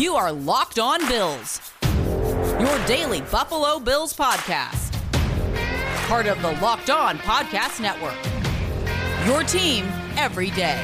[0.00, 4.94] You are Locked On Bills, your daily Buffalo Bills podcast.
[6.08, 8.16] Part of the Locked On Podcast Network.
[9.26, 9.84] Your team
[10.16, 10.82] every day.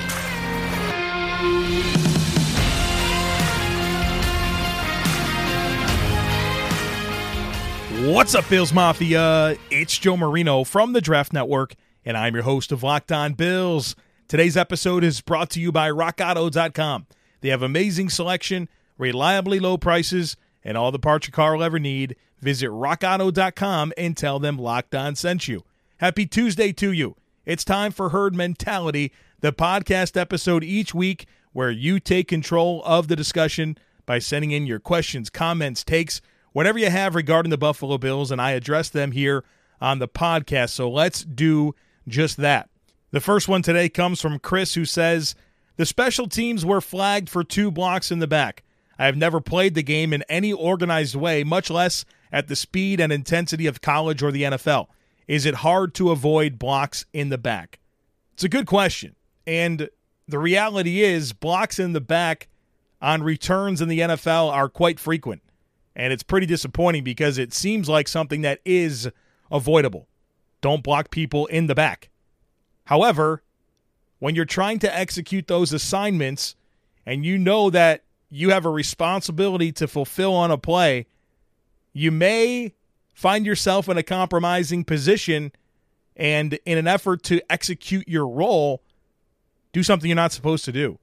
[8.13, 9.57] What's up, Bills Mafia?
[9.71, 11.75] It's Joe Marino from the Draft Network,
[12.05, 13.97] and I'm your host of Locked On Bills.
[14.29, 17.07] Today's episode is brought to you by RockAuto.com.
[17.41, 18.69] They have amazing selection,
[18.99, 22.17] reliably low prices, and all the parts your car will ever need.
[22.41, 25.65] Visit RockAuto.com and tell them Locked On sent you.
[25.99, 27.17] Happy Tuesday to you.
[27.45, 33.09] It's time for Herd Mentality, the podcast episode each week where you take control of
[33.09, 36.21] the discussion by sending in your questions, comments, takes,
[36.53, 39.43] whatever you have regarding the Buffalo Bills, and I address them here
[39.81, 40.71] on the podcast.
[40.71, 41.75] So let's do
[42.07, 42.69] just that.
[43.11, 45.35] The first one today comes from Chris, who says,
[45.77, 48.63] The special teams were flagged for two blocks in the back.
[48.99, 53.01] I have never played the game in any organized way, much less at the speed
[53.01, 54.87] and intensity of college or the NFL.
[55.29, 57.79] Is it hard to avoid blocks in the back?
[58.35, 59.17] It's a good question.
[59.47, 59.89] And
[60.29, 62.49] the reality is, blocks in the back
[63.01, 65.43] on returns in the NFL are quite frequent.
[65.95, 69.09] And it's pretty disappointing because it seems like something that is
[69.51, 70.09] avoidable.
[70.61, 72.11] Don't block people in the back.
[72.85, 73.43] However,
[74.19, 76.57] when you're trying to execute those assignments
[77.05, 81.07] and you know that you have a responsibility to fulfill on a play,
[81.93, 82.75] you may
[83.15, 85.53] find yourself in a compromising position
[86.17, 88.83] and in an effort to execute your role,
[89.73, 90.99] do something you're not supposed to do.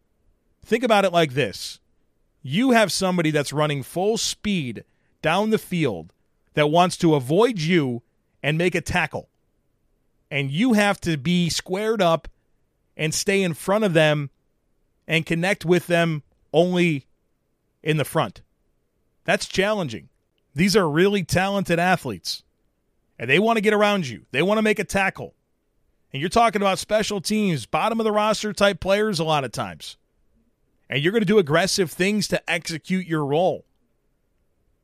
[0.66, 1.80] Think about it like this
[2.44, 4.84] you have somebody that's running full speed
[5.22, 6.12] down the field
[6.56, 8.04] that wants to avoid you
[8.44, 9.30] and make a tackle.
[10.30, 12.28] And you have to be squared up
[12.98, 14.30] and stay in front of them
[15.08, 17.08] and connect with them only
[17.84, 18.42] in the front.
[19.26, 20.10] That's challenging.
[20.56, 22.44] These are really talented athletes.
[23.20, 24.26] And they want to get around you.
[24.32, 25.34] They want to make a tackle.
[26.12, 29.52] And you're talking about special teams, bottom of the roster type players a lot of
[29.52, 29.98] times
[30.94, 33.66] and you're going to do aggressive things to execute your role.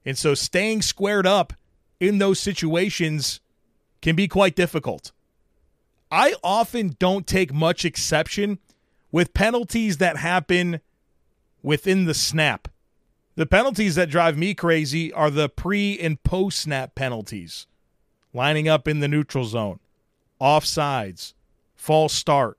[0.03, 1.53] And so staying squared up
[1.99, 3.41] in those situations
[4.01, 5.11] can be quite difficult.
[6.11, 8.57] I often don't take much exception
[9.11, 10.79] with penalties that happen
[11.61, 12.67] within the snap.
[13.39, 17.67] The penalties that drive me crazy are the pre and post snap penalties
[18.33, 19.79] lining up in the neutral zone,
[20.41, 21.35] offsides,
[21.73, 22.57] false start,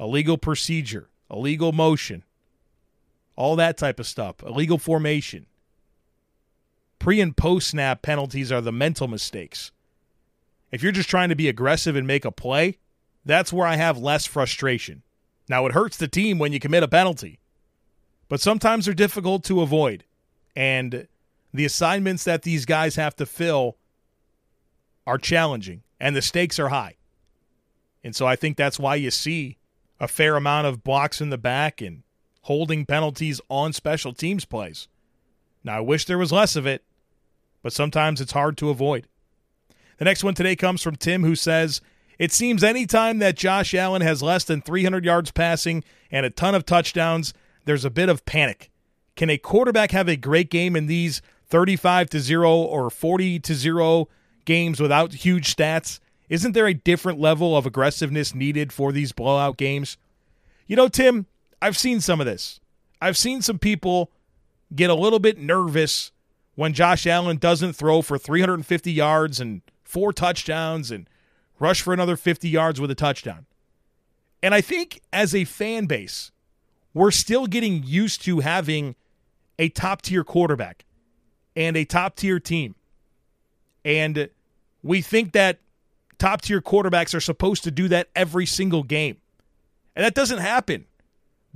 [0.00, 2.24] illegal procedure, illegal motion
[3.36, 5.44] all that type of stuff, illegal formation.
[6.98, 9.72] Pre and post snap penalties are the mental mistakes.
[10.70, 12.78] If you're just trying to be aggressive and make a play,
[13.26, 15.02] that's where I have less frustration.
[15.50, 17.40] Now, it hurts the team when you commit a penalty,
[18.30, 20.04] but sometimes they're difficult to avoid.
[20.56, 21.06] And
[21.52, 23.76] the assignments that these guys have to fill
[25.06, 26.96] are challenging, and the stakes are high.
[28.02, 29.58] And so I think that's why you see
[30.00, 32.02] a fair amount of blocks in the back and
[32.42, 34.88] holding penalties on special teams plays.
[35.62, 36.84] Now, I wish there was less of it,
[37.62, 39.06] but sometimes it's hard to avoid.
[39.98, 41.80] The next one today comes from Tim, who says,
[42.18, 46.54] It seems anytime that Josh Allen has less than 300 yards passing and a ton
[46.54, 47.32] of touchdowns,
[47.64, 48.70] there's a bit of panic.
[49.16, 53.54] Can a quarterback have a great game in these 35 to 0 or 40 to
[53.54, 54.08] 0
[54.44, 56.00] games without huge stats?
[56.28, 59.96] Isn't there a different level of aggressiveness needed for these blowout games?
[60.66, 61.26] You know, Tim,
[61.62, 62.60] I've seen some of this.
[63.00, 64.10] I've seen some people
[64.74, 66.10] get a little bit nervous
[66.54, 71.08] when Josh Allen doesn't throw for 350 yards and four touchdowns and
[71.58, 73.46] rush for another 50 yards with a touchdown.
[74.42, 76.32] And I think as a fan base,
[76.92, 78.94] we're still getting used to having
[79.58, 80.84] a top tier quarterback
[81.56, 82.74] and a top tier team.
[83.84, 84.28] And
[84.82, 85.58] we think that
[86.18, 89.18] top tier quarterbacks are supposed to do that every single game.
[89.94, 90.86] And that doesn't happen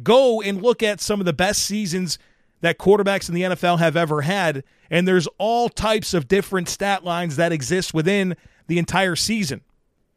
[0.03, 2.19] go and look at some of the best seasons
[2.61, 7.05] that quarterbacks in the NFL have ever had, and there's all types of different stat
[7.05, 8.37] lines that exist within
[8.67, 9.61] the entire season.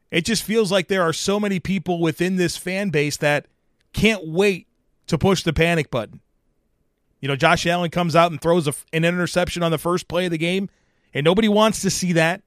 [0.09, 3.45] It just feels like there are so many people within this fan base that
[3.93, 4.67] can't wait
[5.07, 6.19] to push the panic button.
[7.21, 10.25] You know, Josh Allen comes out and throws a, an interception on the first play
[10.25, 10.69] of the game,
[11.13, 12.41] and nobody wants to see that.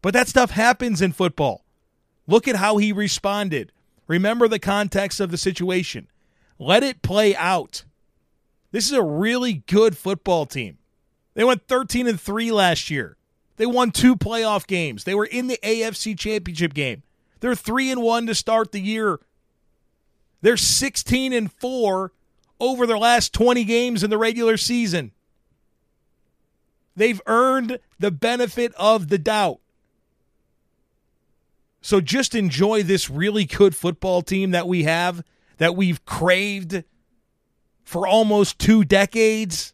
[0.00, 1.64] But that stuff happens in football.
[2.26, 3.72] Look at how he responded.
[4.06, 6.06] Remember the context of the situation.
[6.58, 7.84] Let it play out.
[8.70, 10.78] This is a really good football team.
[11.34, 13.16] They went 13 and 3 last year.
[13.56, 15.04] They won two playoff games.
[15.04, 17.02] They were in the AFC Championship game.
[17.40, 19.18] They're 3 and 1 to start the year.
[20.42, 22.12] They're 16 and 4
[22.60, 25.12] over their last 20 games in the regular season.
[26.96, 29.60] They've earned the benefit of the doubt.
[31.80, 35.22] So just enjoy this really good football team that we have,
[35.58, 36.82] that we've craved
[37.84, 39.72] for almost two decades,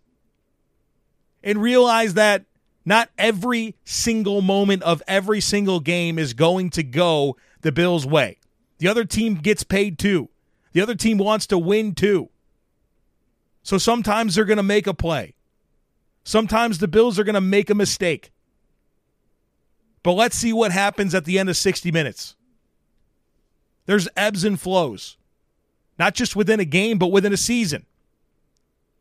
[1.42, 2.44] and realize that
[2.84, 8.38] not every single moment of every single game is going to go the Bills' way.
[8.78, 10.28] The other team gets paid too.
[10.72, 12.28] The other team wants to win too.
[13.64, 15.34] So sometimes they're going to make a play.
[16.22, 18.30] Sometimes the Bills are going to make a mistake.
[20.02, 22.36] But let's see what happens at the end of 60 minutes.
[23.86, 25.16] There's ebbs and flows,
[25.98, 27.86] not just within a game, but within a season.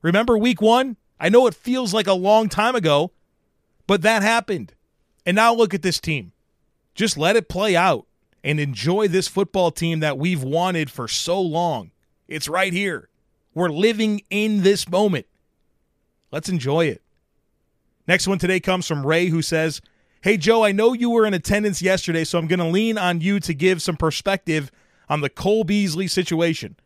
[0.01, 0.95] Remember week one?
[1.19, 3.11] I know it feels like a long time ago,
[3.85, 4.73] but that happened.
[5.25, 6.31] And now look at this team.
[6.95, 8.07] Just let it play out
[8.45, 11.91] and enjoy this football team that we've wanted for so long.
[12.29, 13.09] It's right here.
[13.53, 15.25] We're living in this moment.
[16.31, 17.01] Let's enjoy it.
[18.07, 19.81] Next one today comes from Ray, who says,
[20.21, 23.21] Hey, Joe, I know you were in attendance yesterday, so I'm going to lean on
[23.21, 24.71] you to give some perspective
[25.09, 26.77] on the Cole Beasley situation.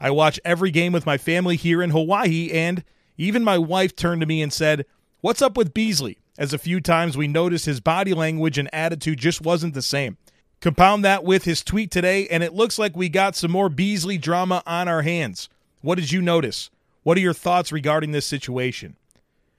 [0.00, 2.82] I watch every game with my family here in Hawaii, and
[3.16, 4.86] even my wife turned to me and said,
[5.20, 6.18] What's up with Beasley?
[6.38, 10.16] As a few times we noticed his body language and attitude just wasn't the same.
[10.60, 14.18] Compound that with his tweet today, and it looks like we got some more Beasley
[14.18, 15.48] drama on our hands.
[15.88, 16.68] What did you notice?
[17.02, 18.96] What are your thoughts regarding this situation?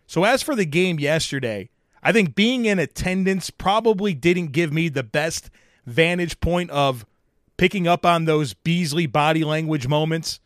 [0.06, 1.72] So, as for the game yesterday,
[2.04, 5.50] I think being in attendance probably didn't give me the best
[5.88, 7.04] vantage point of
[7.58, 10.40] picking up on those Beasley body language moments.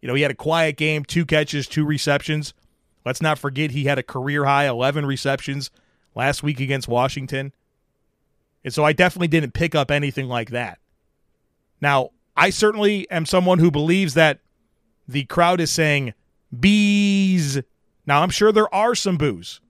[0.00, 2.52] You know, he had a quiet game, two catches, two receptions.
[3.06, 5.70] Let's not forget he had a career high 11 receptions
[6.16, 7.52] last week against Washington.
[8.64, 10.80] And so I definitely didn't pick up anything like that.
[11.80, 14.40] Now, I certainly am someone who believes that
[15.06, 16.14] the crowd is saying
[16.58, 17.60] bees.
[18.06, 19.60] Now, I'm sure there are some boos,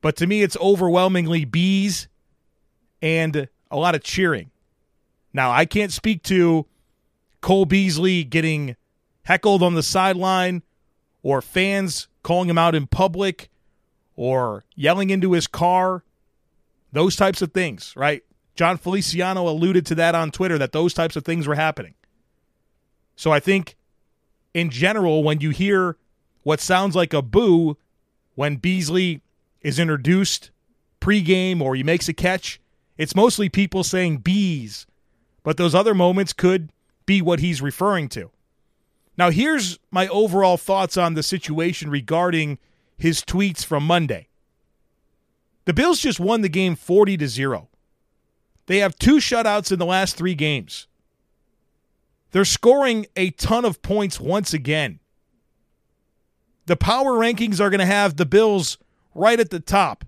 [0.00, 2.08] but to me, it's overwhelmingly bees
[3.00, 4.50] and a lot of cheering.
[5.32, 6.66] Now, I can't speak to
[7.40, 8.76] Cole Beasley getting
[9.24, 10.62] heckled on the sideline
[11.22, 13.50] or fans calling him out in public
[14.14, 16.04] or yelling into his car
[16.92, 18.22] those types of things, right?
[18.54, 21.94] Jon Feliciano alluded to that on Twitter that those types of things were happening.
[23.16, 23.76] So I think
[24.54, 25.96] in general, when you hear
[26.42, 27.76] what sounds like a boo
[28.34, 29.22] when Beasley
[29.60, 30.50] is introduced
[31.00, 32.60] pregame or he makes a catch,
[32.96, 34.86] it's mostly people saying bees.
[35.42, 36.70] But those other moments could
[37.06, 38.30] be what he's referring to.
[39.18, 42.58] Now, here's my overall thoughts on the situation regarding
[42.96, 44.28] his tweets from Monday.
[45.64, 47.68] The Bills just won the game 40 to 0.
[48.66, 50.86] They have two shutouts in the last 3 games.
[52.32, 54.98] They're scoring a ton of points once again.
[56.66, 58.78] The power rankings are going to have the Bills
[59.14, 60.04] right at the top.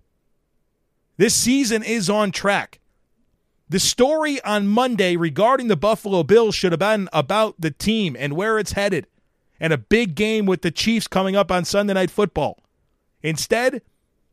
[1.17, 2.81] This season is on track.
[3.69, 8.35] The story on Monday regarding the Buffalo Bills should have been about the team and
[8.35, 9.07] where it's headed
[9.61, 12.59] and a big game with the Chiefs coming up on Sunday Night Football.
[13.23, 13.83] Instead,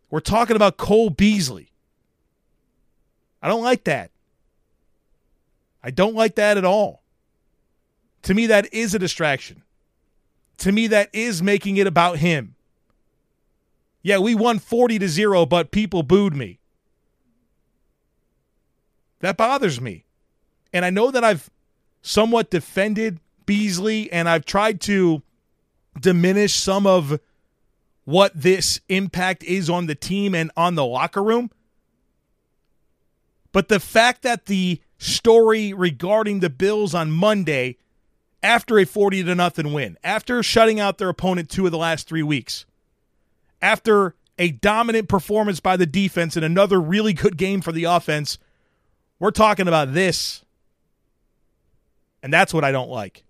[0.10, 1.72] we're talking about Cole Beasley.
[3.42, 4.12] I don't like that.
[5.84, 7.00] I don't like that at all.
[8.24, 9.64] To me, that is a distraction.
[10.60, 12.56] To me, that is making it about him.
[14.04, 16.60] Yeah, we won 40 to 0, but people booed me.
[19.20, 20.06] That bothers me.
[20.74, 21.50] And I know that I've
[22.01, 25.22] somewhat defended Beasley and I've tried to
[26.00, 27.20] diminish some of
[28.06, 31.51] what this impact is on the team and on the locker room.
[33.51, 37.78] But the fact that the story regarding the Bills on Monday,
[38.43, 42.07] after a 40 to nothing win, after shutting out their opponent two of the last
[42.07, 42.65] three weeks,
[43.62, 48.38] after a dominant performance by the defense and another really good game for the offense,
[49.19, 50.43] we're talking about this.
[52.24, 53.24] And that's what I don't like.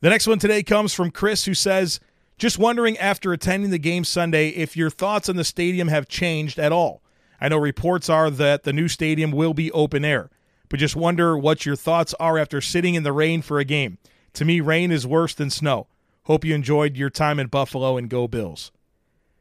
[0.00, 2.00] The next one today comes from Chris, who says,
[2.38, 6.58] just wondering after attending the game Sunday if your thoughts on the stadium have changed
[6.58, 7.02] at all.
[7.40, 10.30] I know reports are that the new stadium will be open air,
[10.68, 13.98] but just wonder what your thoughts are after sitting in the rain for a game.
[14.36, 15.86] To me, rain is worse than snow.
[16.24, 18.70] Hope you enjoyed your time in Buffalo and go Bills.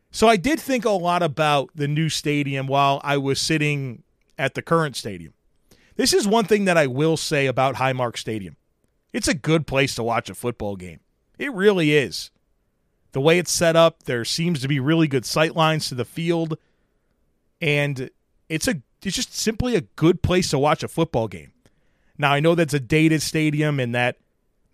[0.09, 4.03] So I did think a lot about the new stadium while I was sitting
[4.37, 5.33] at the current stadium.
[5.97, 8.55] This is one thing that I will say about Highmark Stadium.
[9.11, 11.01] It's a good place to watch a football game.
[11.37, 12.31] It really is
[13.11, 16.03] the way it's set up, there seems to be really good sight lines to the
[16.03, 16.57] field,
[17.61, 18.09] and
[18.49, 21.53] it's a it's just simply a good place to watch a football game.
[22.17, 24.17] Now I know that's a dated stadium and that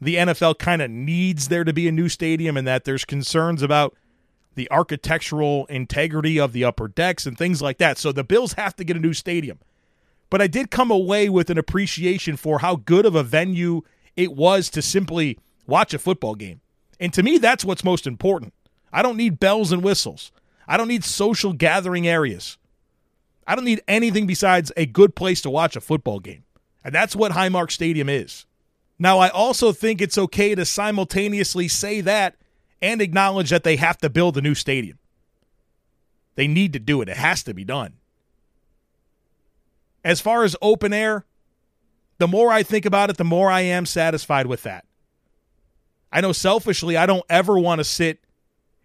[0.01, 3.62] the NFL kind of needs there to be a new stadium and that there's concerns
[3.62, 3.96] about
[4.55, 8.00] the architectural integrity of the upper decks and things like that.
[8.00, 9.60] So the Bills have to get a new stadium.
[10.31, 13.81] But I did come away with an appreciation for how good of a venue
[14.15, 16.62] it was to simply watch a football game.
[17.00, 18.53] And to me, that's what's most important.
[18.91, 20.31] I don't need bells and whistles.
[20.67, 22.58] I don't need social gathering areas.
[23.46, 26.43] I don't need anything besides a good place to watch a football game.
[26.84, 28.46] And that's what Highmark Stadium is.
[29.01, 32.36] Now, I also think it's okay to simultaneously say that
[32.84, 35.00] and acknowledge that they have to build a new stadium.
[36.36, 37.93] They need to do it, it has to be done.
[40.03, 41.25] As far as open air,
[42.20, 44.86] the more I think about it, the more I am satisfied with that.
[46.12, 48.20] I know selfishly, I don't ever want to sit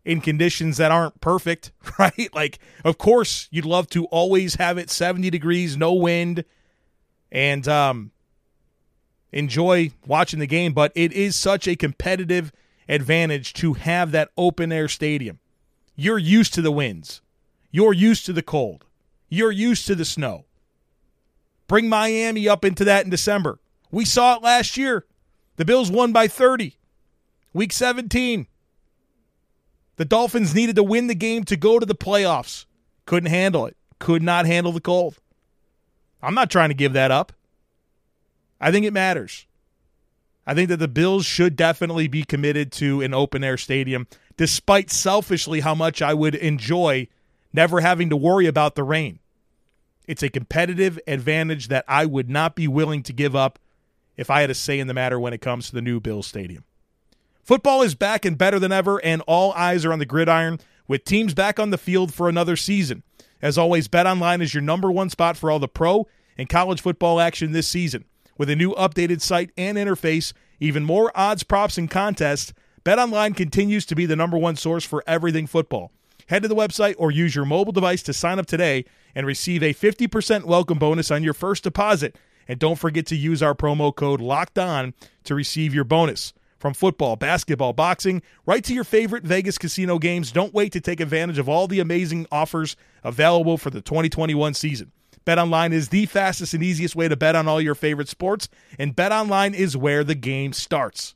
[0.03, 2.31] in conditions that aren't perfect, right?
[2.33, 6.47] Like, of course, you'd love to always have it 70 degrees, no wind,
[7.31, 8.13] and um,
[9.37, 12.53] enjoy watching the game, but it is such a competitive
[12.89, 15.39] advantage to have that open air stadium.
[15.95, 17.21] You're used to the winds,
[17.71, 18.85] you're used to the cold,
[19.29, 20.45] you're used to the snow.
[21.69, 23.59] Bring Miami up into that in December.
[23.91, 25.05] We saw it last year.
[25.57, 26.77] The Bills won by 30.
[27.53, 28.47] Week 17.
[29.97, 32.67] The Dolphins needed to win the game to go to the playoffs.
[33.05, 33.77] Couldn't handle it.
[33.99, 35.17] Could not handle the cold.
[36.23, 37.33] I'm not trying to give that up.
[38.61, 39.47] I think it matters.
[40.47, 44.91] I think that the Bills should definitely be committed to an open air stadium, despite
[44.91, 47.09] selfishly how much I would enjoy
[47.53, 49.19] never having to worry about the rain.
[50.07, 53.59] It's a competitive advantage that I would not be willing to give up
[54.17, 56.27] if I had a say in the matter when it comes to the new Bills
[56.27, 56.65] Stadium.
[57.43, 61.05] Football is back and better than ever, and all eyes are on the gridiron with
[61.05, 63.03] teams back on the field for another season.
[63.43, 66.07] As always, BetOnline is your number one spot for all the pro
[66.39, 68.05] and college football action this season.
[68.39, 72.53] With a new updated site and interface, even more odds, props, and contests,
[72.85, 75.91] BetOnline continues to be the number one source for everything football.
[76.29, 79.63] Head to the website or use your mobile device to sign up today and receive
[79.63, 82.17] a 50% welcome bonus on your first deposit.
[82.47, 86.33] And don't forget to use our promo code LOCKED ON to receive your bonus.
[86.59, 91.01] From football, basketball, boxing, right to your favorite Vegas casino games, don't wait to take
[91.01, 94.93] advantage of all the amazing offers available for the 2021 season.
[95.27, 98.95] BetOnline is the fastest and easiest way to bet on all your favorite sports, and
[98.95, 101.15] BetOnline is where the game starts.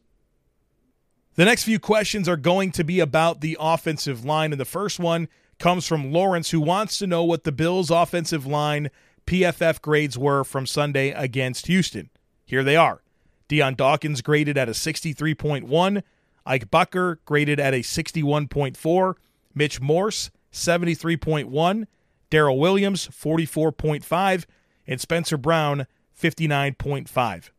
[1.37, 4.99] The next few questions are going to be about the offensive line, and the first
[4.99, 5.29] one
[5.61, 8.91] comes from Lawrence, who wants to know what the Bills' offensive line
[9.27, 12.11] PFF grades were from Sunday against Houston.
[12.45, 13.03] Here they are.
[13.47, 16.03] Dion Dawkins graded at a 63.1.
[16.45, 19.15] Ike Boettger graded at a 61.4.
[19.55, 21.87] Mitch Morse, 73.1.
[22.31, 24.45] Daryl Williams, 44.5.
[24.87, 25.87] And Spencer Brown,
[26.21, 27.51] 59.5.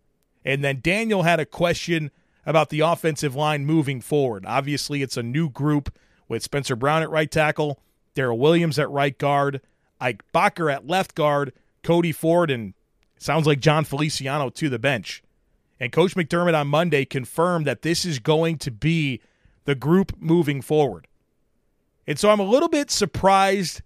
[0.44, 2.12] And then Daniel had a question
[2.46, 4.46] about the offensive line moving forward.
[4.46, 5.94] Obviously, it's a new group
[6.28, 7.80] with Spencer Brown at right tackle,
[8.16, 9.62] Daryl Williams at right guard,
[10.00, 12.74] Ike Boettger at left guard, Cody Ford, and
[13.18, 15.24] sounds like Jon Feliciano to the bench.
[15.80, 19.22] And Coach McDermott on Monday confirmed that this is going to be
[19.66, 21.08] the group moving forward.
[22.08, 23.82] And so I'm a little bit surprised,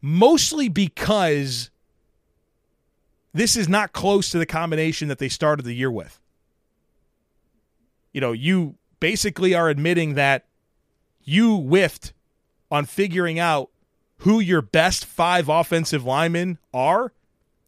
[0.00, 1.70] mostly because
[3.32, 6.20] this is not close to the combination that they started the year with.
[8.12, 10.46] You know, you basically are admitting that
[11.22, 12.12] you whiffed
[12.70, 13.70] on figuring out
[14.18, 17.12] who your best five offensive linemen are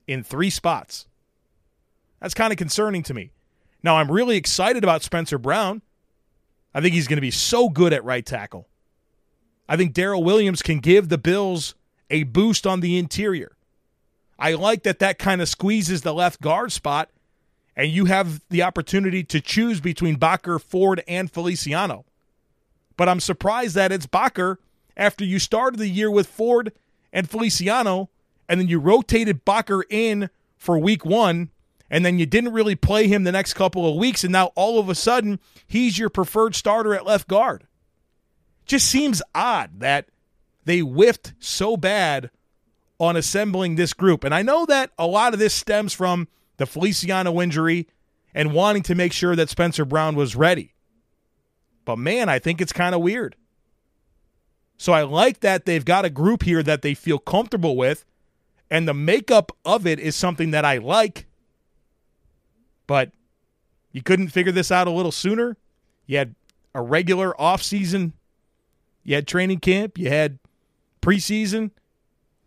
[0.06, 1.06] in three spots.
[2.20, 3.30] That's kind of concerning to me.
[3.82, 5.82] Now, I'm really excited about Spencer Brown.
[6.74, 8.68] I think he's going to be so good at right tackle.
[9.68, 11.74] I think Daryl Williams can give the Bills
[12.10, 13.56] a boost on the interior.
[14.38, 17.10] I like that that kind of squeezes the left guard spot,
[17.76, 22.04] and you have the opportunity to choose between Boettger, Ford, and Feliciano.
[22.96, 24.56] But I'm surprised that it's Boettger
[24.96, 26.72] after you started the year with Ford
[27.12, 28.10] and Feliciano,
[28.48, 31.50] and then you rotated Boettger in for week one
[31.90, 34.78] and then you didn't really play him the next couple of weeks, and now all
[34.78, 37.66] of a sudden he's your preferred starter at left guard.
[38.64, 40.06] Just seems odd that
[40.70, 42.30] they whiffed so bad
[42.98, 44.24] on assembling this group.
[44.24, 47.88] And I know that a lot of this stems from the Feliciano injury
[48.34, 50.74] and wanting to make sure that Spencer Brown was ready.
[51.84, 53.36] But man, I think it's kind of weird.
[54.76, 58.04] So I like that they've got a group here that they feel comfortable with,
[58.70, 61.26] and the makeup of it is something that I like
[62.90, 63.12] but
[63.92, 65.56] you couldn't figure this out a little sooner.
[66.06, 66.34] You had
[66.74, 68.14] a regular offseason,
[69.04, 70.39] you had training camp, you had
[71.00, 71.70] preseason,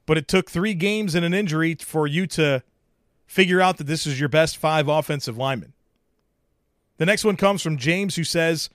[0.06, 2.64] but it took three games and an injury for you to
[3.26, 5.74] figure out that this is your best five offensive linemen.
[6.98, 8.70] The next one comes from James, who says,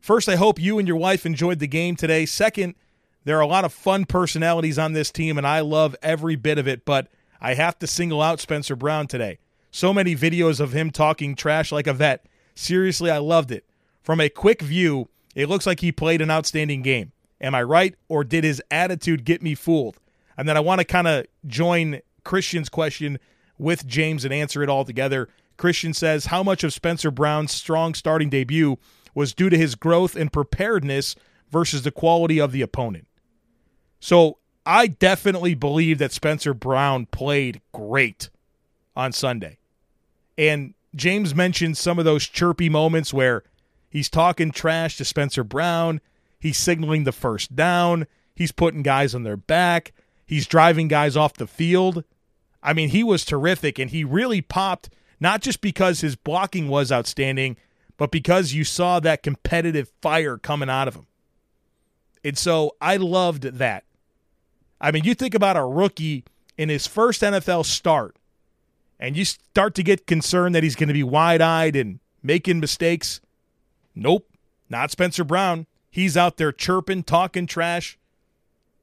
[0.00, 2.26] First, I hope you and your wife enjoyed the game today.
[2.26, 2.74] Second,
[3.24, 6.58] there are a lot of fun personalities on this team, and I love every bit
[6.58, 7.08] of it, but
[7.40, 9.38] I have to single out Spencer Brown today.
[9.70, 12.26] So many videos of him talking trash like a vet.
[12.54, 13.64] Seriously, I loved it.
[14.02, 17.12] From a quick view, it looks like he played an outstanding game.
[17.44, 19.98] Am I right, or did his attitude get me fooled?
[20.38, 23.18] And then I want to kind of join Christian's question
[23.58, 25.28] with James and answer it all together.
[25.58, 28.78] Christian says, How much of Spencer Brown's strong starting debut
[29.14, 31.16] was due to his growth and preparedness
[31.50, 33.06] versus the quality of the opponent?
[34.00, 38.30] So I definitely believe that Spencer Brown played great
[38.96, 39.58] on Sunday.
[40.38, 43.42] And James mentioned some of those chirpy moments where
[43.90, 46.00] he's talking trash to Spencer Brown,
[46.44, 49.94] he's signaling the first down, he's putting guys on their back,
[50.26, 52.04] he's driving guys off the field.
[52.62, 56.92] I mean, he was terrific and he really popped not just because his blocking was
[56.92, 57.56] outstanding,
[57.96, 61.06] but because you saw that competitive fire coming out of him.
[62.22, 63.84] And so I loved that.
[64.82, 66.24] I mean, you think about a rookie
[66.58, 68.16] in his first NFL start
[69.00, 72.60] and you start to get concerned that he's going to be wide eyed and making
[72.60, 73.22] mistakes.
[73.94, 74.28] Nope,
[74.68, 75.66] not Spencer Brown.
[75.94, 78.00] He's out there chirping, talking trash,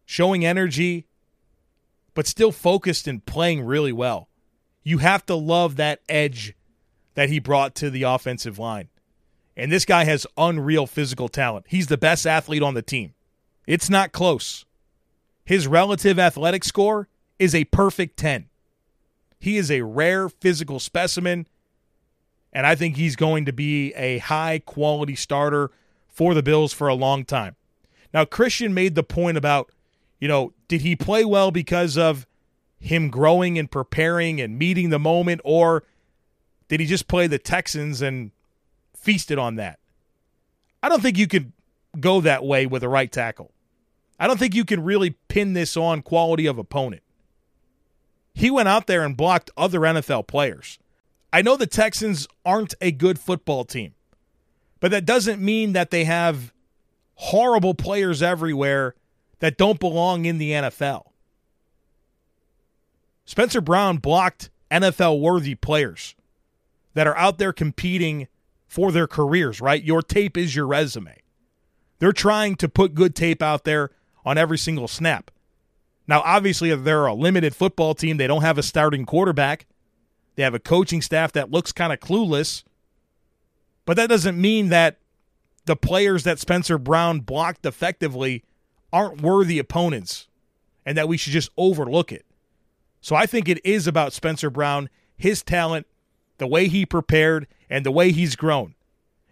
[0.05, 1.07] showing energy,
[2.13, 4.29] but still focused and playing really well.
[4.81, 6.55] You have to love that edge
[7.15, 8.87] that he brought to the offensive line.
[9.57, 11.65] And this guy has unreal physical talent.
[11.67, 13.13] He's the best athlete on the team.
[13.67, 14.63] It's not close.
[15.43, 18.47] His relative athletic score is a perfect 10.
[19.37, 21.45] He is a rare physical specimen,
[22.53, 25.71] and I think he's going to be a high quality starter
[26.11, 27.55] for the Bills for a long time.
[28.13, 29.71] Now, Christian made the point about,
[30.19, 32.27] you know, did he play well because of
[32.79, 35.83] him growing and preparing and meeting the moment, or
[36.67, 38.31] did he just play the Texans and
[38.95, 39.79] feasted on that?
[40.83, 41.53] I don't think you could
[41.99, 43.51] go that way with a right tackle.
[44.19, 47.03] I don't think you can really pin this on quality of opponent.
[48.33, 50.79] He went out there and blocked other NFL players.
[51.33, 53.93] I know the Texans aren't a good football team,
[54.81, 56.51] but that doesn't mean that they have
[57.15, 58.95] horrible players everywhere
[59.39, 61.03] that don't belong in the NFL.
[63.23, 66.15] Spencer Brown blocked NFL worthy players
[66.95, 68.27] that are out there competing
[68.67, 69.83] for their careers, right?
[69.83, 71.15] Your tape is your resume.
[71.99, 73.91] They're trying to put good tape out there
[74.25, 75.29] on every single snap.
[76.07, 78.17] Now, obviously, they're a limited football team.
[78.17, 79.67] They don't have a starting quarterback.
[80.35, 82.63] They have a coaching staff that looks kind of clueless.
[83.85, 84.97] But that doesn't mean that
[85.65, 88.43] the players that Spencer Brown blocked effectively
[88.91, 90.27] aren't worthy opponents
[90.85, 92.25] and that we should just overlook it.
[93.01, 95.87] So I think it is about Spencer Brown, his talent,
[96.37, 98.75] the way he prepared, and the way he's grown.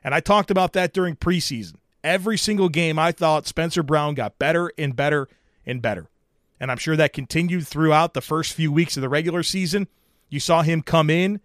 [0.03, 1.75] And I talked about that during preseason.
[2.03, 5.27] Every single game, I thought Spencer Brown got better and better
[5.65, 6.09] and better
[6.59, 9.87] and I'm sure that continued throughout the first few weeks of the regular season.
[10.29, 11.39] You saw him come in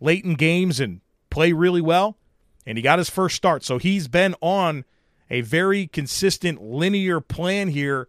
[0.00, 2.16] late in games and play really well,
[2.66, 3.64] and he got his first start.
[3.64, 4.84] So he's been on
[5.30, 8.08] a very consistent linear plan here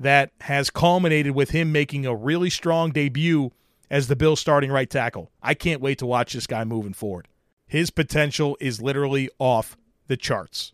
[0.00, 3.52] that has culminated with him making a really strong debut
[3.90, 5.30] as the Bills starting right tackle.
[5.42, 7.28] I can't wait to watch this guy moving forward.
[7.66, 10.72] His potential is literally off the charts.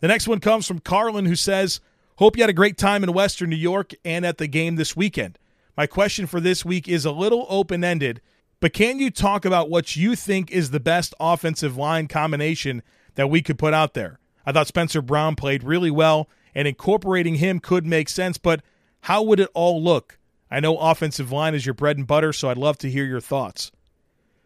[0.00, 1.80] The next one comes from Carlin, who says,
[2.16, 4.96] Hope you had a great time in Western New York and at the game this
[4.96, 5.38] weekend.
[5.76, 8.20] My question for this week is a little open ended,
[8.60, 12.82] but can you talk about what you think is the best offensive line combination
[13.14, 14.18] that we could put out there?
[14.46, 18.62] I thought Spencer Brown played really well, and incorporating him could make sense, but
[19.02, 20.18] how would it all look?
[20.50, 23.20] I know offensive line is your bread and butter, so I'd love to hear your
[23.20, 23.70] thoughts.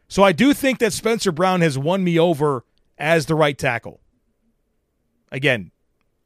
[0.07, 2.65] So I do think that Spencer Brown has won me over
[2.99, 4.01] as the right tackle.
[5.33, 5.73] Again,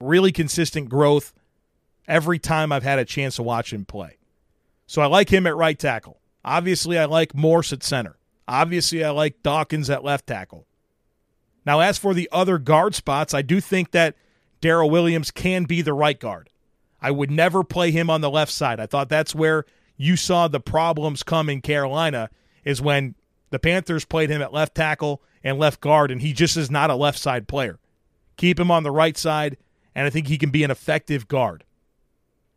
[0.01, 1.33] really consistent growth
[2.07, 4.19] every time I've had a chance to watch him play.
[4.87, 6.21] So I like him at right tackle.
[6.49, 8.17] Obviously, I like Morse at center.
[8.49, 10.67] Obviously, I like Dawkins at left tackle.
[11.67, 14.17] Now, as for the other guard spots, I do think that
[14.63, 16.49] Daryl Williams can be the right guard.
[17.03, 18.81] I would never play him on the left side.
[18.81, 19.67] I thought that's where
[19.99, 22.31] you saw the problems come in Carolina
[22.65, 23.15] is when
[23.51, 26.89] the Panthers played him at left tackle and left guard, and he just is not
[26.89, 27.79] a left side player.
[28.39, 29.59] Keep him on the right side,
[29.95, 31.65] and I think he can be an effective guard.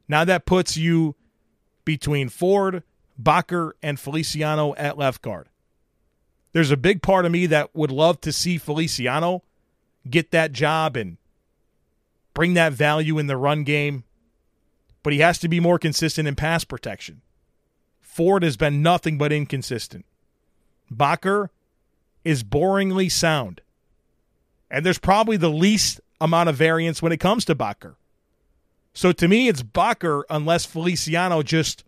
[0.08, 1.18] Now that puts you
[1.84, 2.84] between Ford,
[3.22, 5.50] Boettger, and Feliciano at left guard.
[6.54, 9.44] There's a big part of me that would love to see Feliciano
[10.10, 11.18] get that job and
[12.34, 14.04] bring that value in the run game,
[15.04, 17.22] but he has to be more consistent in pass protection.
[18.00, 20.06] Ford has been nothing but inconsistent.
[20.92, 21.50] Boettger
[22.26, 23.62] is boringly sound.
[24.70, 27.96] And there's probably the least amount of variance when it comes to Boettger.
[28.94, 31.84] So to me, it's Boettger unless Feliciano just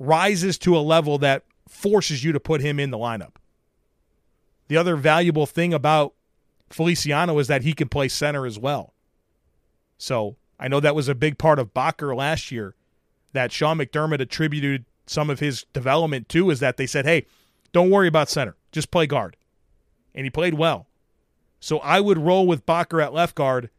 [0.00, 3.36] rises to a level that forces you to put him in the lineup.
[4.66, 6.14] The other valuable thing about
[6.70, 8.94] Feliciano is that he can play center as well.
[9.98, 12.74] So I know that was a big part of Boettger last year
[13.32, 17.26] that Sean McDermott attributed some of his development to is that they said, hey,
[17.72, 19.36] don't worry about center, just play guard.
[20.14, 20.86] And he played well.
[21.60, 23.70] So I would roll with Boettger at left guard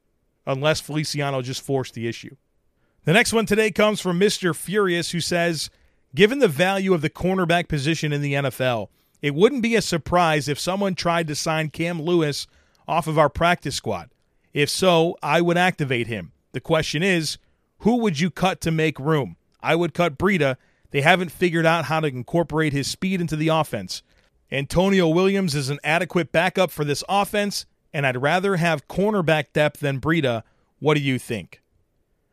[0.45, 2.35] unless Feliciano just forced the issue.
[3.05, 4.55] The next one today comes from Mr.
[4.55, 5.71] Furious, who says,
[6.13, 8.89] Given the value of the cornerback position in the NFL,
[9.21, 12.47] it wouldn't be a surprise if someone tried to sign Cam Lewis
[12.87, 14.09] off of our practice squad.
[14.53, 16.33] If so, I would activate him.
[16.51, 17.37] The question is,
[17.79, 19.37] who would you cut to make room?
[19.63, 20.57] I would cut Breida.
[20.89, 24.03] They haven't figured out how to incorporate his speed into the offense.
[24.51, 29.79] Antonio Williams is an adequate backup for this offense, and I'd rather have cornerback depth
[29.79, 30.43] than Breida.
[30.79, 31.61] What do you think?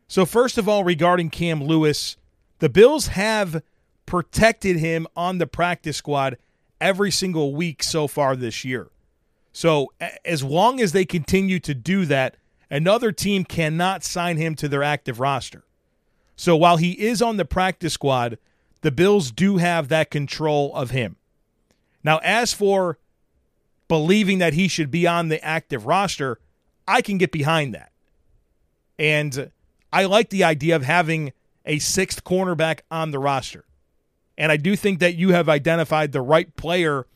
[0.09, 2.17] So, first of all, regarding Cam Lewis,
[2.59, 3.63] the Bills have
[4.07, 6.37] protected him on the practice squad
[6.81, 8.89] every single week so far this year.
[9.53, 9.93] So,
[10.25, 12.37] as long as they continue to do that,
[12.71, 15.65] another team cannot sign him to their active roster.
[16.37, 18.39] So, while he is on the practice squad,
[18.83, 21.17] the Bills do have that control of him.
[22.05, 22.99] Now, as for
[23.89, 26.39] believing that he should be on the active roster,
[26.87, 27.91] I can get behind that.
[28.99, 29.51] And
[29.93, 31.33] I like the idea of having
[31.65, 33.65] a sixth cornerback on the roster.
[34.37, 37.07] And I do think that you have identified the right player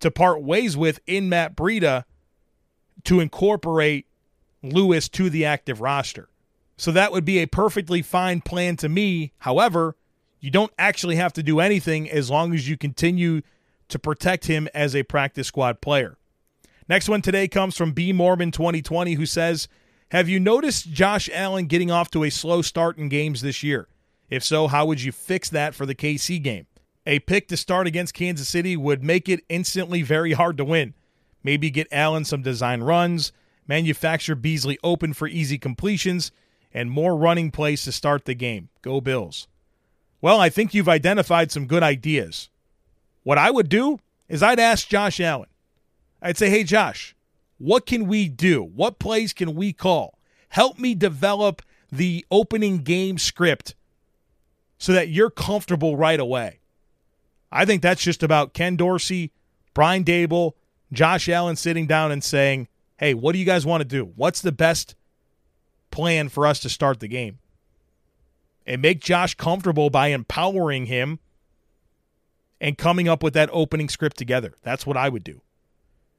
[0.00, 2.04] to part ways with in Matt Breida
[3.04, 4.06] to incorporate
[4.62, 6.28] Lewis to the active roster.
[6.76, 9.32] So that would be a perfectly fine plan to me.
[9.38, 9.96] However,
[10.40, 13.42] you don't actually have to do anything as long as you continue
[13.88, 16.16] to protect him as a practice squad player.
[16.88, 19.68] Next one today comes from B Mormon 2020 who says,
[20.14, 23.88] "Have you noticed Josh Allen getting off to a slow start in games this year?
[24.30, 26.68] If so, how would you fix that for the KC game?
[27.04, 30.94] A pick to start against Kansas City would make it instantly very hard to win.
[31.42, 33.32] Maybe get Allen some design runs,
[33.66, 36.30] manufacture Beasley open for easy completions,
[36.72, 38.68] and more running plays to start the game.
[38.82, 39.48] Go Bills."
[40.20, 42.50] Well, I think you've identified some good ideas.
[43.24, 43.98] What I would do
[44.28, 45.48] is I'd ask Josh Allen.
[46.22, 47.16] I'd say, hey, Josh,
[47.58, 48.62] what can we do?
[48.62, 50.18] What plays can we call?
[50.48, 53.74] Help me develop the opening game script
[54.78, 56.60] so that you're comfortable right away.
[57.50, 59.32] I think that's just about Ken Dorsey,
[59.74, 60.52] Brian Daboll,
[60.92, 64.12] Josh Allen sitting down and saying, hey, what do you guys want to do?
[64.16, 64.94] What's the best
[65.90, 67.38] plan for us to start the game?
[68.66, 71.20] And make Josh comfortable by empowering him
[72.60, 74.54] and coming up with that opening script together.
[74.62, 75.42] That's what I would do.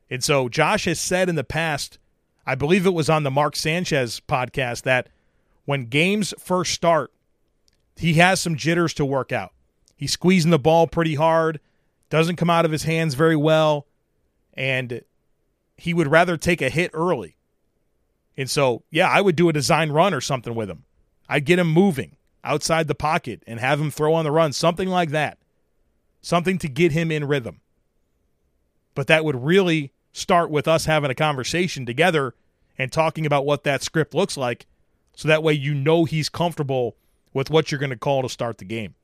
[0.09, 1.97] And so Josh has said in the past,
[2.45, 5.09] I believe it was on the Mark Sanchez podcast, that
[5.65, 7.11] when games first start,
[7.95, 9.51] he has some jitters to work out.
[9.95, 11.59] He's squeezing the ball pretty hard,
[12.09, 13.87] doesn't come out of his hands very well,
[14.53, 15.01] and
[15.75, 17.35] he would rather take a hit early.
[18.37, 20.83] And so, yeah, I would do a design run or something with him.
[21.27, 24.89] I'd get him moving outside the pocket and have him throw on the run, something
[24.89, 25.39] like that.
[26.21, 27.61] Something to get him in rhythm.
[28.93, 32.33] But that would really start with us having a conversation together
[32.77, 34.65] and talking about what that script looks like
[35.13, 36.95] so that way you know he's comfortable
[37.33, 38.95] with what you're going to call to start the game.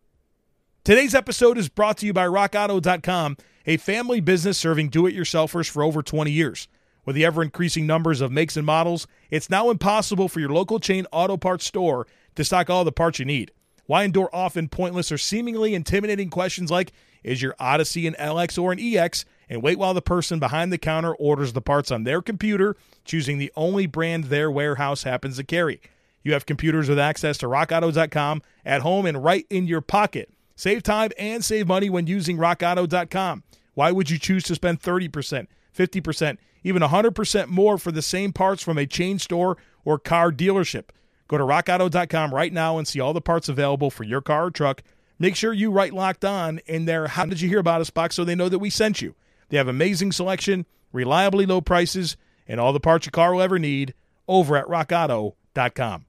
[0.86, 5.70] Today's episode is brought to you by RockAuto.com, a family business serving do it yourselfers
[5.70, 6.70] for over 20 years.
[7.04, 10.80] With the ever increasing numbers of makes and models, it's now impossible for your local
[10.80, 13.52] chain auto parts store to stock all the parts you need.
[13.86, 18.72] Why endure often pointless or seemingly intimidating questions like, is your Odyssey an LX or
[18.72, 19.26] an EX?
[19.52, 23.38] And wait while the person behind the counter orders the parts on their computer, choosing
[23.38, 25.82] the only brand their warehouse happens to carry.
[26.24, 30.32] You have computers with access to rockauto.com at home and right in your pocket.
[30.56, 33.44] Save time and save money when using rockauto.com.
[33.74, 38.64] Why would you choose to spend 30%, 50%, even 100% more for the same parts
[38.64, 40.92] from a chain store or car dealership?
[41.28, 44.52] Go to rockauto.com right now and see all the parts available for your car or
[44.52, 44.82] truck.
[45.20, 47.08] Make sure you write locked on in there.
[47.08, 49.14] How did you hear about us box so they know that we sent you?
[49.52, 52.16] They have amazing selection, reliably low prices,
[52.48, 53.94] and all the parts your car will ever need
[54.26, 56.06] over at rockauto.com.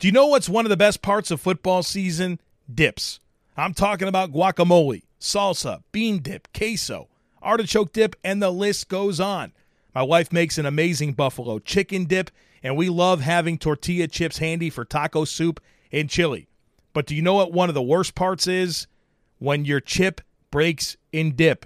[0.00, 2.40] Do you know what's one of the best parts of football season?
[2.72, 3.20] Dips.
[3.56, 7.08] I'm talking about guacamole, salsa, bean dip, queso,
[7.40, 9.52] artichoke dip, and the list goes on.
[9.94, 12.32] My wife makes an amazing buffalo chicken dip,
[12.64, 15.60] and we love having tortilla chips handy for taco soup
[15.92, 16.48] and chili.
[16.92, 18.88] But do you know what one of the worst parts is?
[19.38, 21.64] When your chip breaks in dip.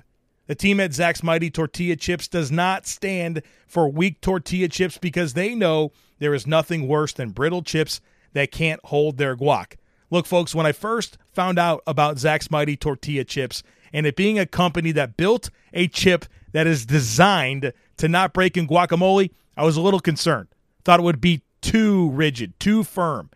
[0.50, 5.34] The team at Zach's Mighty Tortilla Chips does not stand for weak tortilla chips because
[5.34, 8.00] they know there is nothing worse than brittle chips
[8.32, 9.74] that can't hold their guac.
[10.10, 14.40] Look, folks, when I first found out about Zach's Mighty Tortilla Chips and it being
[14.40, 19.62] a company that built a chip that is designed to not break in guacamole, I
[19.62, 20.48] was a little concerned.
[20.84, 23.30] Thought it would be too rigid, too firm.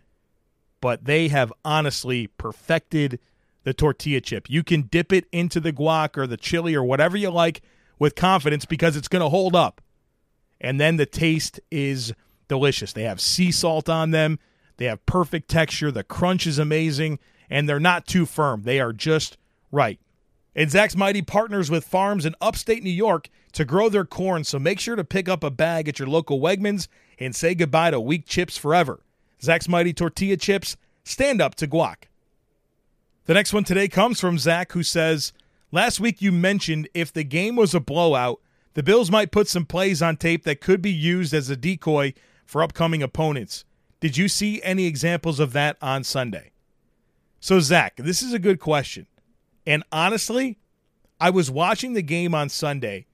[0.81, 3.20] But they have honestly perfected
[3.64, 4.48] the tortilla chip.
[4.48, 7.62] You can dip it into the guac or the chili or whatever you like
[7.98, 9.81] with confidence because it's going to hold up.
[10.61, 12.12] And then the taste is
[12.48, 12.92] delicious.
[12.92, 14.38] They have sea salt on them.
[14.77, 15.90] They have perfect texture.
[15.90, 18.62] The crunch is amazing, and they're not too firm.
[18.62, 19.37] They are just
[19.70, 20.00] right.
[20.57, 24.59] And Zach's Mighty partners with farms in upstate New York to grow their corn, so
[24.59, 28.00] make sure to pick up a bag at your local Wegmans and say goodbye to
[28.00, 29.00] weak chips forever.
[29.42, 32.05] Zach's Mighty Tortilla Chips, stand up to guac.
[33.26, 35.32] The next one today comes from Zach, who says,
[35.72, 38.40] Last week you mentioned if the game was a blowout,
[38.74, 42.12] the Bills might put some plays on tape that could be used as a decoy
[42.44, 43.64] for upcoming opponents.
[43.98, 46.52] Did you see any examples of that on Sunday?
[47.40, 49.06] So, Zach, this is a good question.
[49.66, 50.58] And honestly,
[51.18, 53.06] I was watching the game on Sunday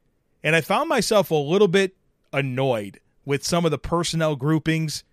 [0.42, 1.94] and I found myself a little bit
[2.32, 5.04] annoyed with some of the personnel groupings,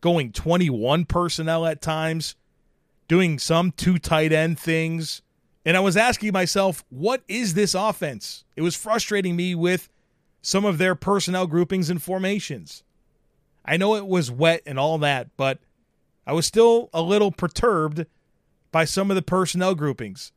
[0.00, 2.36] going 21 personnel at times
[3.08, 5.22] doing some two tight end things.
[5.64, 8.44] And I was asking myself, what is this offense?
[8.54, 9.88] It was frustrating me with
[10.42, 12.84] some of their personnel groupings and formations.
[13.64, 15.58] I know it was wet and all that, but
[16.26, 18.06] I was still a little perturbed
[18.70, 20.32] by some of the personnel groupings.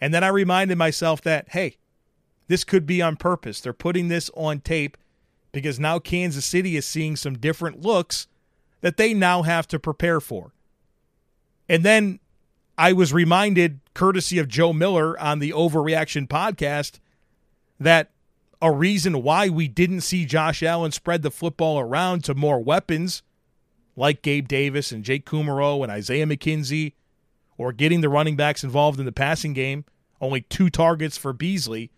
[0.00, 1.78] And then I reminded myself that, hey,
[2.46, 3.60] this could be on purpose.
[3.60, 4.96] They're putting this on tape
[5.50, 8.28] because now Kansas City is seeing some different looks
[8.80, 10.52] that they now have to prepare for.
[11.68, 12.20] And then
[12.76, 16.98] I was reminded, courtesy of Joe Miller on the Overreaction podcast,
[17.78, 18.10] that
[18.60, 23.22] a reason why we didn't see Josh Allen spread the football around to more weapons
[23.96, 26.92] like Gabe Davis and Jake Kumerow and Isaiah McKenzie,
[27.56, 29.84] or getting the running backs involved in the passing game,
[30.20, 31.90] only two targets for Beasley.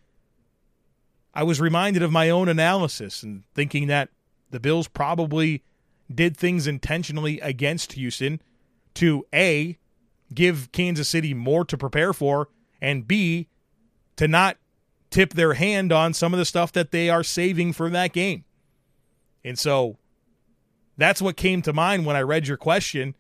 [1.35, 4.09] I was reminded of my own analysis and thinking that
[4.51, 5.63] the Bills probably
[6.13, 8.41] did things intentionally against Houston
[8.95, 9.79] to A,
[10.33, 12.49] give Kansas City more to prepare for,
[12.81, 13.49] and B,
[14.17, 14.57] to not
[15.11, 18.45] tip their hand on some of the stuff that they are saving for that game.
[19.45, 19.97] And so
[20.97, 23.15] that's what came to mind when I read your question.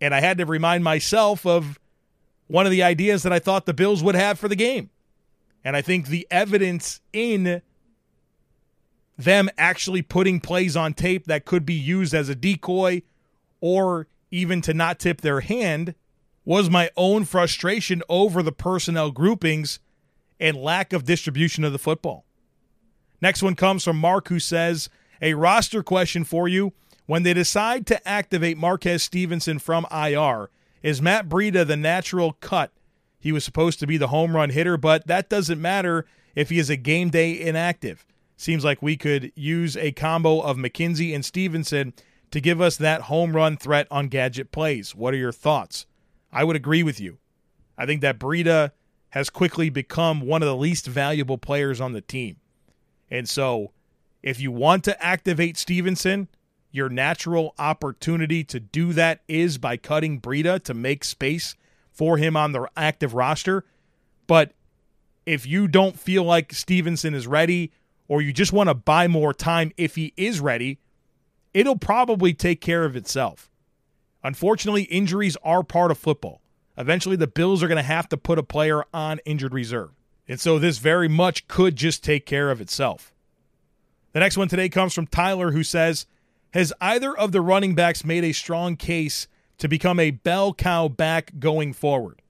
[0.00, 1.78] And I had to remind myself of
[2.48, 4.90] one of the ideas that I thought the Bills would have for the game.
[5.64, 7.62] And I think the evidence in
[9.16, 13.02] them actually putting plays on tape that could be used as a decoy
[13.60, 14.06] or
[14.36, 15.94] even to not tip their hand,
[16.44, 19.80] was my own frustration over the personnel groupings
[20.38, 22.24] and lack of distribution of the football.
[23.22, 24.90] Next one comes from Mark, who says,
[25.22, 26.74] A roster question for you.
[27.06, 30.50] When they decide to activate Marquez Stevenson from IR,
[30.82, 32.72] is Matt Breida the natural cut?
[33.18, 36.58] He was supposed to be the home run hitter, but that doesn't matter if he
[36.58, 38.04] is a game day inactive.
[38.36, 41.94] Seems like we could use a combo of McKenzie and Stevenson
[42.36, 44.94] to give us that home run threat on gadget plays.
[44.94, 45.86] What are your thoughts?
[46.30, 47.16] I would agree with you.
[47.78, 48.72] I think that Breida
[49.08, 52.36] has quickly become one of the least valuable players on the team.
[53.10, 53.72] And so,
[54.22, 56.28] if you want to activate Stevenson,
[56.70, 61.54] your natural opportunity to do that is by cutting Breida to make space
[61.90, 63.64] for him on the active roster.
[64.26, 64.52] But
[65.24, 67.72] if you don't feel like Stevenson is ready,
[68.08, 70.80] or you just want to buy more time if he is ready,
[71.56, 73.50] it'll probably take care of itself.
[74.22, 76.42] Unfortunately, injuries are part of football.
[76.76, 79.92] Eventually, the Bills are going to have to put a player on injured reserve.
[80.28, 83.14] And so this very much could just take care of itself.
[84.12, 86.04] The next one today comes from Tyler, who says,
[86.52, 90.88] Has either of the running backs made a strong case to become a bell cow
[90.88, 92.20] back going forward?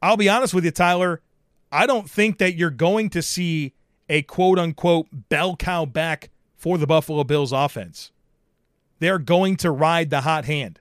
[0.00, 1.20] I'll be honest with you, Tyler.
[1.70, 3.74] I don't think that you're going to see
[4.08, 8.12] a quote unquote bell cow back for the Buffalo Bills offense.
[8.98, 10.80] They're going to ride the hot hand.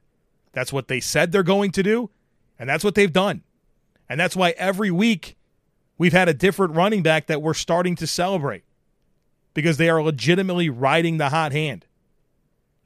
[0.54, 2.10] That's what they said they're going to do,
[2.58, 3.44] and that's what they've done.
[4.08, 5.36] And that's why every week
[5.98, 8.64] we've had a different running back that we're starting to celebrate
[9.54, 11.86] because they are legitimately riding the hot hand.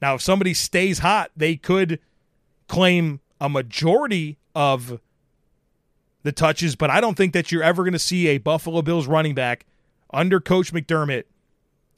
[0.00, 2.00] Now, if somebody stays hot, they could
[2.68, 5.00] claim a majority of
[6.22, 9.06] the touches, but I don't think that you're ever going to see a Buffalo Bills
[9.06, 9.66] running back
[10.12, 11.24] under Coach McDermott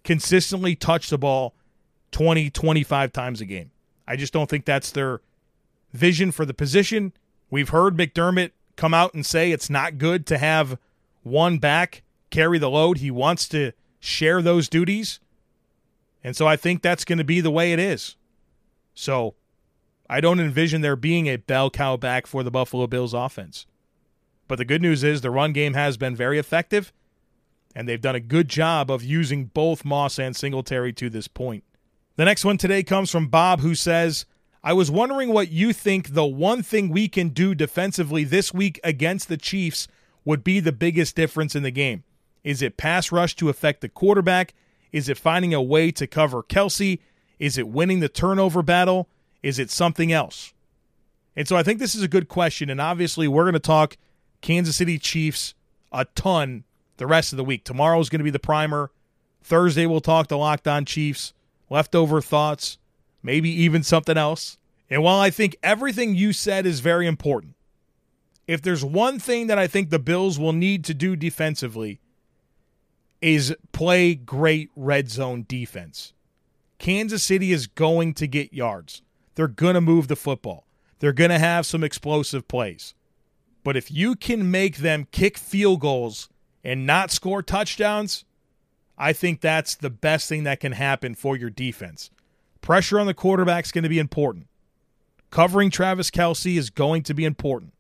[0.04, 1.54] consistently touch the ball
[2.12, 3.70] 20, 25 times a game.
[4.06, 5.20] I just don't think that's their
[5.92, 7.12] vision for the position.
[7.50, 10.78] We've heard McDermott come out and say it's not good to have
[11.22, 12.98] one back carry the load.
[12.98, 15.20] He wants to share those duties.
[16.24, 18.16] And so I think that's going to be the way it is.
[18.94, 19.34] So
[20.08, 23.66] I don't envision there being a bell cow back for the Buffalo Bills offense.
[24.48, 26.92] But the good news is the run game has been very effective,
[27.74, 31.64] and they've done a good job of using both Moss and Singletary to this point.
[32.16, 34.26] The next one today comes from Bob, who says,
[34.62, 38.78] I was wondering what you think the one thing we can do defensively this week
[38.84, 39.88] against the Chiefs
[40.24, 42.04] would be the biggest difference in the game.
[42.44, 44.54] Is it pass rush to affect the quarterback?
[44.92, 46.98] Is it finding a way to cover Kelce?
[47.38, 49.08] Is it winning the turnover battle?
[49.42, 50.52] Is it something else?
[51.34, 52.68] And so I think this is a good question.
[52.68, 53.96] And obviously, we're going to talk
[54.42, 55.54] Kansas City Chiefs
[55.90, 56.64] a ton
[56.98, 57.64] the rest of the week.
[57.64, 58.90] Tomorrow is going to be the primer.
[59.42, 61.32] Thursday, we'll talk the Locked On Chiefs,
[61.72, 62.78] leftover thoughts,
[63.22, 64.58] maybe even something else.
[64.90, 67.54] And while I think everything you said is very important,
[68.46, 72.00] if there's one thing that I think the Bills will need to do defensively
[73.20, 76.12] is play great red zone defense.
[76.78, 79.00] Kansas City is going to get yards.
[79.34, 80.66] They're going to move the football.
[80.98, 82.94] They're going to have some explosive plays.
[83.64, 86.28] But if you can make them kick field goals
[86.64, 88.24] and not score touchdowns,
[89.02, 92.08] I think that's the best thing that can happen for your defense.
[92.60, 94.46] Pressure on the quarterback is going to be important.
[95.28, 97.74] Covering Travis Kelce is going to be important.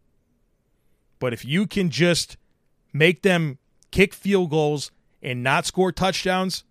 [1.20, 2.36] But if you can just
[2.92, 3.58] make them
[3.92, 4.90] kick field goals
[5.22, 6.64] and not score touchdowns,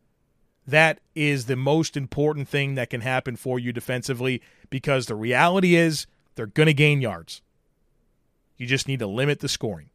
[0.67, 5.75] that is the most important thing that can happen for you defensively because the reality
[5.75, 7.41] is they're going to gain yards.
[8.57, 9.91] You just need to limit the scoring.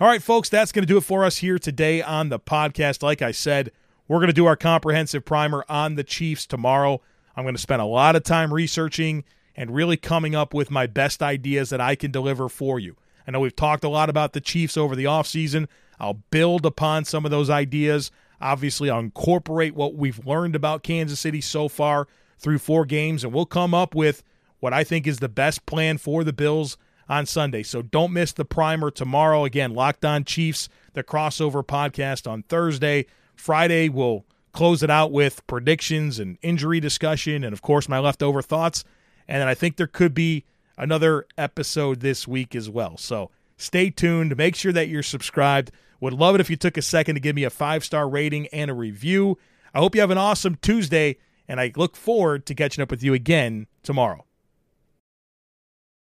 [0.00, 3.02] All right, folks, that's going to do it for us here today on the podcast.
[3.02, 3.70] Like I said,
[4.06, 7.00] we're going to do our comprehensive primer on the Chiefs tomorrow.
[7.36, 10.86] I'm going to spend a lot of time researching and really coming up with my
[10.86, 12.96] best ideas that I can deliver for you.
[13.26, 15.68] I know we've talked a lot about the Chiefs over the offseason.
[16.00, 18.10] I'll build upon some of those ideas.
[18.40, 23.32] Obviously, I'll incorporate what we've learned about Kansas City so far through four games, and
[23.32, 24.22] we'll come up with
[24.60, 26.76] what I think is the best plan for the Bills
[27.08, 27.62] on Sunday.
[27.62, 29.44] So don't miss the primer tomorrow.
[29.44, 33.06] Again, Locked On Chiefs, the crossover podcast on Thursday.
[33.34, 38.42] Friday, we'll close it out with predictions and injury discussion, and of course, my leftover
[38.42, 38.84] thoughts.
[39.26, 40.44] And then I think there could be
[40.76, 42.96] another episode this week as well.
[42.96, 44.36] So stay tuned.
[44.36, 45.70] Make sure that you're subscribed.
[46.00, 48.46] Would love it if you took a second to give me a five star rating
[48.48, 49.38] and a review.
[49.74, 53.02] I hope you have an awesome Tuesday, and I look forward to catching up with
[53.02, 54.27] you again tomorrow.